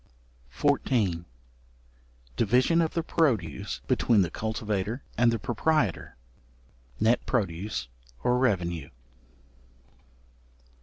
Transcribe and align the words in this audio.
§14. 0.57 1.25
Division 2.35 2.81
of 2.81 2.95
the 2.95 3.03
produce 3.03 3.81
between 3.87 4.23
the 4.23 4.31
cultivator 4.31 5.03
and 5.15 5.31
the 5.31 5.37
proprietor. 5.37 6.15
Net 6.99 7.23
Produce, 7.27 7.87
or 8.23 8.39
revenue. 8.39 8.89